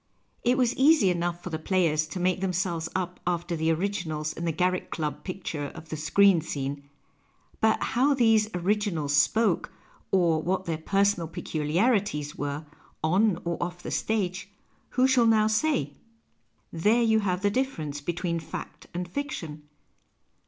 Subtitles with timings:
[0.43, 4.33] It was easy enough for the players to make them selves up after the originals
[4.33, 6.89] in the Garriek Club picture of the screen scene,
[7.59, 9.71] but how these originals spoke
[10.09, 12.65] or what their personal peculiarities were,
[13.03, 14.49] on or off the stage,
[14.97, 15.93] who shall now say?
[16.73, 19.69] There you have the difference between fact and fiction.